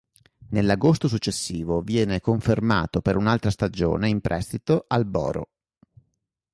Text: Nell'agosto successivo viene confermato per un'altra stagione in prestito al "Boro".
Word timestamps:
Nell'agosto 0.49 1.07
successivo 1.07 1.81
viene 1.81 2.21
confermato 2.21 3.01
per 3.01 3.17
un'altra 3.17 3.51
stagione 3.51 4.09
in 4.09 4.19
prestito 4.19 4.85
al 4.87 5.05
"Boro". 5.05 5.49